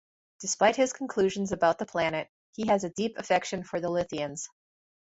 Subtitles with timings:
[0.39, 4.49] Despite his conclusions about the planet, he has a deep affection for the Lithians.